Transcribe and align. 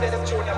let 0.00 0.14
him 0.14 0.24
join 0.24 0.49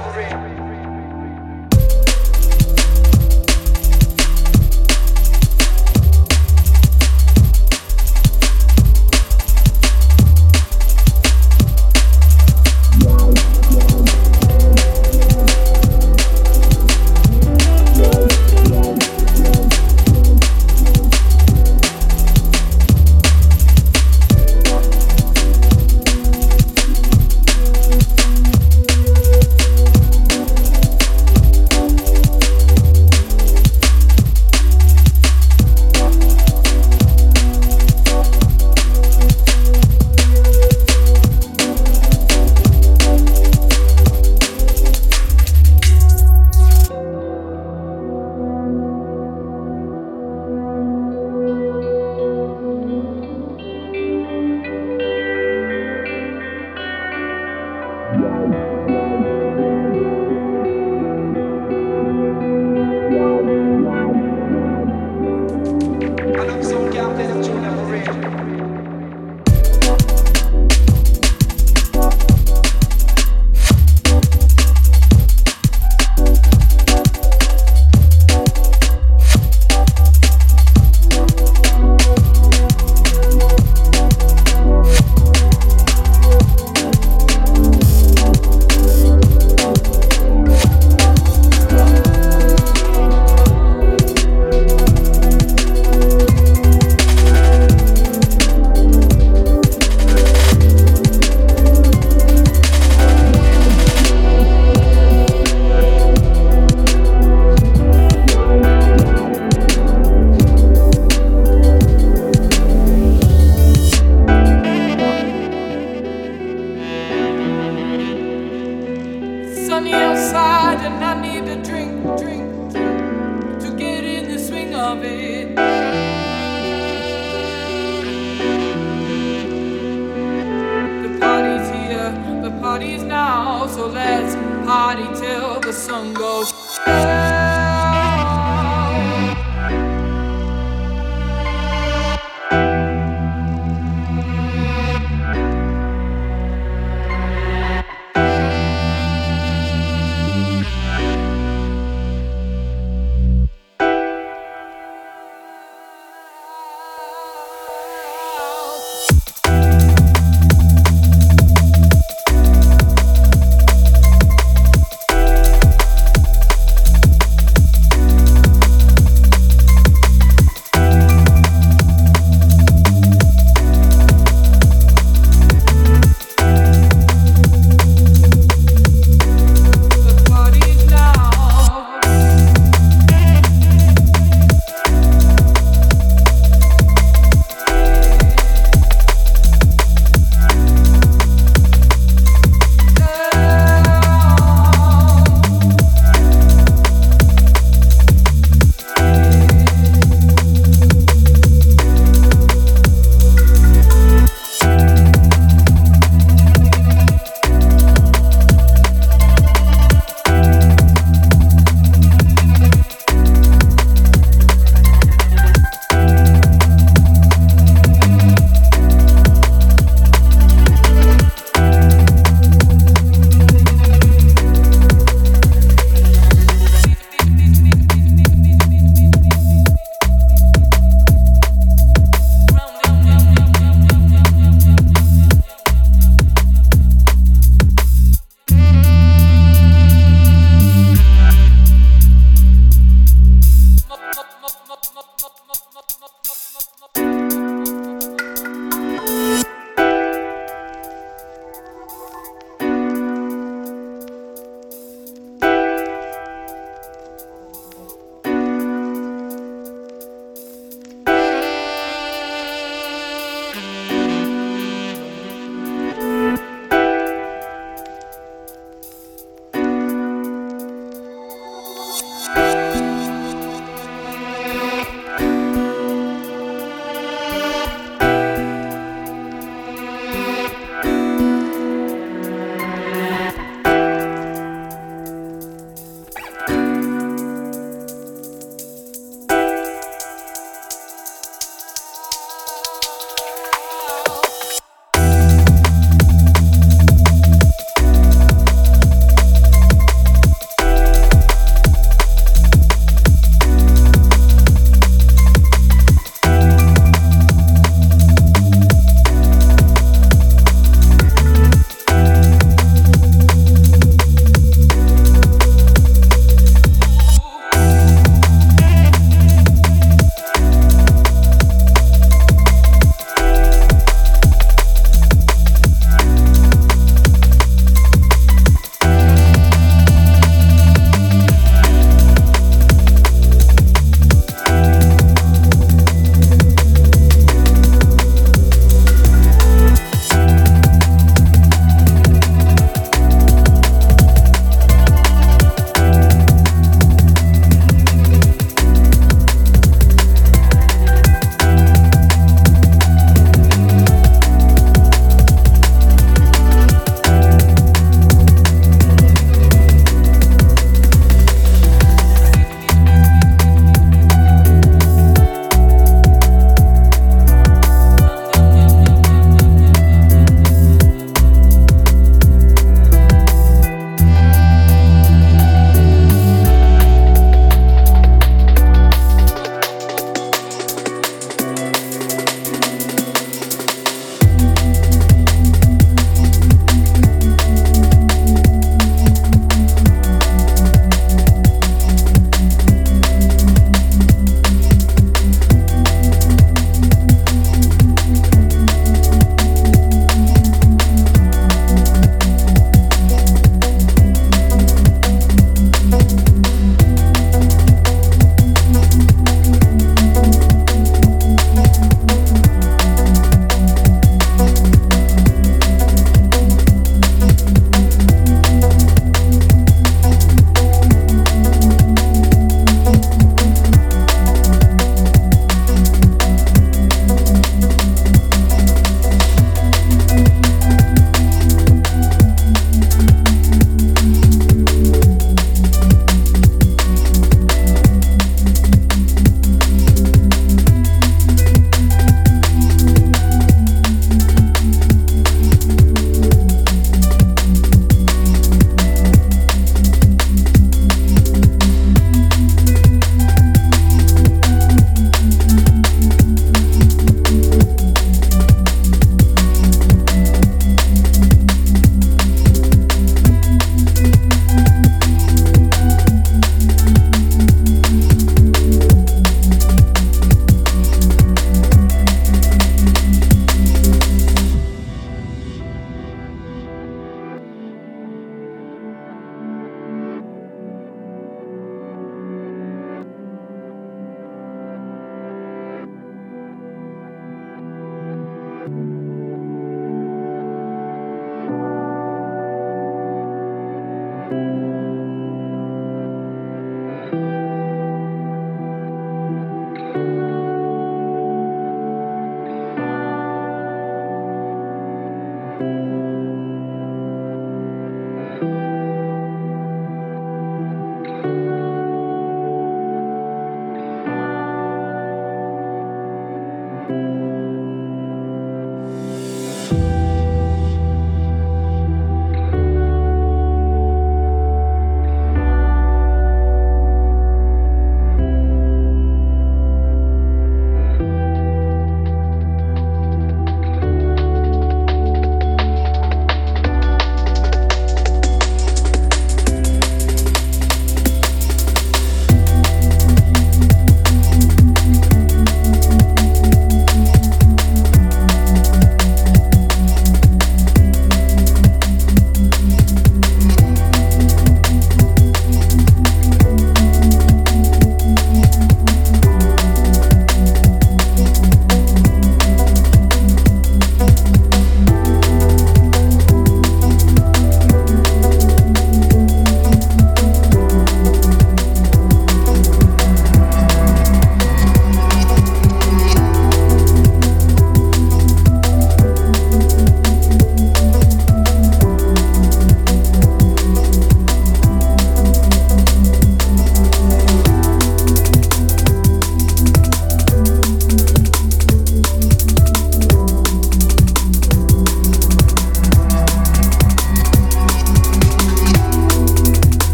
Party's 132.61 133.03
now, 133.03 133.67
so 133.67 133.87
let's 133.87 134.35
party 134.65 135.05
till 135.21 135.61
the 135.61 135.73
sun 135.73 136.15
goes. 136.15 136.53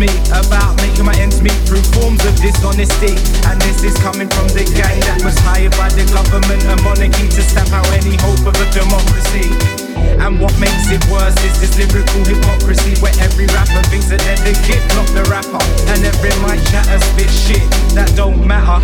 me 0.00 0.08
about 0.32 0.74
making 0.80 1.04
my 1.04 1.14
ends 1.20 1.42
meet 1.42 1.60
through 1.68 1.84
forms 1.92 2.24
of 2.24 2.34
dishonesty. 2.40 3.12
And 3.44 3.60
this 3.60 3.84
is 3.84 3.94
coming 4.00 4.28
from 4.28 4.48
the 4.48 4.64
gang 4.64 4.98
that 5.04 5.20
was 5.22 5.36
hired 5.44 5.72
by 5.72 5.90
the 5.90 6.08
government 6.08 6.64
and 6.64 6.82
monarchy 6.82 7.28
to 7.28 7.42
stamp 7.42 7.70
out 7.72 7.86
any 7.92 8.16
hope 8.16 8.40
of 8.48 8.56
a 8.56 8.66
democracy. 8.72 9.79
And 10.20 10.38
what 10.40 10.52
makes 10.60 10.90
it 10.92 11.02
worse 11.10 11.36
is 11.44 11.54
this 11.60 11.74
lyrical 11.78 12.22
hypocrisy 12.24 12.94
where 13.00 13.14
every 13.20 13.46
rapper 13.56 13.82
thinks 13.88 14.08
that 14.12 14.20
they're 14.22 14.40
the 14.44 14.54
kid, 14.64 14.80
not 14.94 15.08
the 15.16 15.24
rapper. 15.32 15.60
And 15.92 16.04
every 16.04 16.32
mic 16.44 16.60
chatter 16.68 17.00
spit 17.12 17.30
shit 17.30 17.64
that 17.96 18.12
don't 18.14 18.44
matter. 18.46 18.80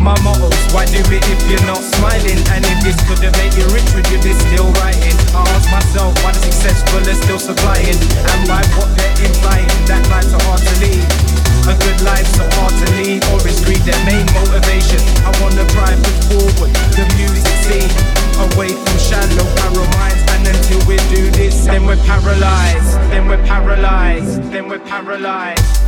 My 0.00 0.16
models, 0.22 0.56
why 0.72 0.86
do 0.86 0.98
it 0.98 1.24
if 1.28 1.40
you're 1.50 1.66
not 1.68 1.82
smiling? 1.82 2.40
And 2.54 2.64
if 2.64 2.78
this 2.84 2.98
could 3.08 3.20
have 3.24 3.36
made 3.36 3.54
you 3.54 3.66
rich, 3.74 3.88
would 3.94 4.08
you 4.08 4.20
be 4.24 4.32
still 4.32 4.68
writing? 4.80 5.16
I 5.34 5.44
ask 5.54 5.68
myself 5.70 6.14
why 6.24 6.32
the 6.32 6.40
successful 6.40 7.02
are 7.04 7.18
still 7.18 7.38
supplying, 7.38 7.98
and 7.98 8.40
why 8.48 8.62
what 8.76 8.90
they're 8.96 9.18
implying 9.26 9.68
that 9.86 10.02
life's 10.08 10.32
are 10.32 10.42
hard 10.44 10.60
to 10.60 10.74
leave. 10.80 11.47
A 11.68 11.74
good 11.84 12.00
life's 12.00 12.34
so 12.34 12.48
hard 12.56 12.72
to 12.80 12.86
lead 12.96 13.22
or 13.28 13.46
is 13.46 13.60
greed 13.62 13.84
their 13.84 14.02
main 14.06 14.24
motivation. 14.32 15.00
I 15.20 15.30
wanna 15.40 15.68
drive 15.68 16.00
and 16.00 16.18
forward 16.24 16.72
the 16.96 17.04
music 17.20 17.56
scene. 17.64 17.92
Away 18.40 18.72
from 18.72 18.96
shallow 18.96 19.44
paramides 19.60 20.24
and 20.32 20.48
until 20.48 20.80
we 20.88 20.96
do 21.12 21.30
this, 21.30 21.66
then 21.66 21.84
we're 21.84 22.02
paralyzed, 22.08 22.94
then 23.10 23.28
we're 23.28 23.44
paralyzed, 23.44 24.42
then 24.50 24.68
we're 24.68 24.78
paralyzed. 24.78 25.87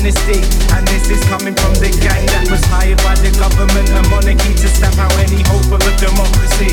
honesty. 0.00 0.40
And 0.72 0.88
this 0.88 1.12
is 1.12 1.20
coming 1.28 1.52
from 1.52 1.76
the 1.76 1.92
gang 2.00 2.24
that 2.32 2.48
was 2.48 2.64
hired 2.72 2.96
by 3.04 3.12
the 3.20 3.28
government 3.36 3.84
and 3.92 4.06
monarchy 4.08 4.56
to 4.56 4.68
stamp 4.72 4.96
out 4.96 5.12
any 5.20 5.44
hope 5.44 5.68
of 5.68 5.82
a 5.84 5.92
democracy. 6.00 6.72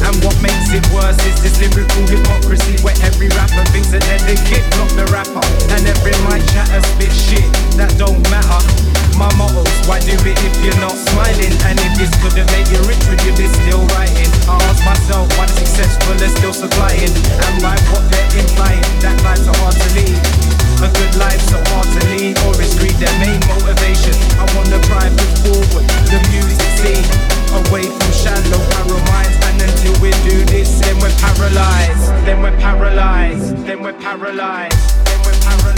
And 0.00 0.16
what 0.24 0.36
makes 0.40 0.72
it 0.72 0.84
worse 0.88 1.20
is 1.28 1.36
this 1.44 1.60
lyrical 1.60 2.04
hypocrisy 2.08 2.80
where 2.80 2.96
every 3.04 3.28
rapper 3.36 3.60
thinks 3.72 3.92
that 3.92 4.00
they're 4.08 4.24
the 4.24 4.36
kid, 4.48 4.64
not 4.80 4.88
the 4.96 5.04
rapper. 5.12 5.44
And 5.76 5.84
every 5.84 6.16
mic 6.24 6.40
chatter 6.48 6.80
spit 6.96 7.12
shit 7.12 7.44
that 7.76 7.92
don't 8.00 8.20
matter. 8.32 8.60
My 9.20 9.28
models, 9.36 9.72
why 9.84 10.00
do 10.00 10.16
it 10.16 10.38
if 10.40 10.54
you're 10.64 10.80
not 10.80 10.96
smiling? 10.96 11.52
And 11.68 11.76
if 11.76 11.92
this 12.00 12.12
could 12.24 12.36
have 12.40 12.48
made 12.56 12.68
you 12.72 12.80
rich, 12.88 13.00
would 13.12 13.20
you 13.24 13.36
be 13.36 13.48
still 13.52 13.84
writing? 13.96 14.28
I 14.48 14.56
ask 14.72 14.80
myself 14.84 15.28
why 15.36 15.48
successful 15.52 16.16
is 16.20 16.32
still 16.36 16.52
supplying, 16.52 17.12
and 17.12 17.56
by 17.64 17.76
what 17.92 18.04
they're 18.12 18.32
implying 18.36 18.84
that 19.00 19.16
lives 19.24 19.48
are 19.48 19.56
hard 19.56 19.76
to 19.76 19.88
lead. 19.96 20.55
A 20.76 20.88
good 20.92 21.16
life 21.16 21.40
so 21.48 21.56
hard 21.72 21.88
to 21.88 22.00
lead 22.12 22.36
or 22.44 22.52
is 22.60 22.74
greed 22.78 22.96
their 23.00 23.12
main 23.18 23.40
motivation. 23.48 24.12
I 24.36 24.44
wanna 24.54 24.78
drive 24.84 25.14
it 25.16 25.32
forward, 25.40 25.86
the 26.12 26.20
music 26.30 26.70
scene, 26.76 27.06
away 27.56 27.84
from 27.88 28.12
shallow 28.12 28.60
narrow 28.76 29.00
minds. 29.08 29.36
And 29.48 29.62
until 29.62 29.96
we 30.00 30.10
do 30.28 30.44
this, 30.44 30.78
then 30.80 30.98
we're 31.00 31.16
paralyzed. 31.16 32.12
Then 32.26 32.42
we're 32.42 32.56
paralyzed. 32.58 33.56
Then 33.66 33.82
we're 33.82 33.94
paralyzed. 33.94 35.06
Then 35.06 35.18
we're 35.24 35.40
paralyzed. 35.40 35.75